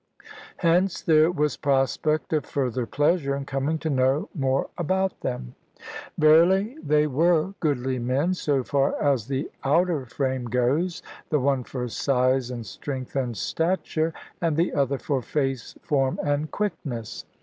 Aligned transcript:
Hence 0.57 0.99
there 1.03 1.29
was 1.29 1.57
prospect 1.57 2.33
of 2.33 2.43
further 2.43 2.87
pleasure, 2.87 3.35
in 3.35 3.45
coming 3.45 3.77
to 3.77 3.89
know 3.91 4.29
more 4.33 4.67
about 4.75 5.19
them. 5.19 5.53
Verily 6.17 6.75
they 6.81 7.05
were 7.05 7.53
goodly 7.59 7.99
men, 7.99 8.33
so 8.33 8.63
far 8.63 8.99
as 8.99 9.27
the 9.27 9.51
outer 9.63 10.07
frame 10.07 10.45
goes; 10.45 11.03
the 11.29 11.39
one 11.39 11.63
for 11.63 11.87
size, 11.87 12.49
and 12.49 12.65
strength, 12.65 13.15
and 13.15 13.37
stature 13.37 14.11
and 14.41 14.57
the 14.57 14.73
other 14.73 14.97
for 14.97 15.21
face, 15.21 15.75
form, 15.83 16.19
and 16.23 16.49
quickness. 16.49 17.25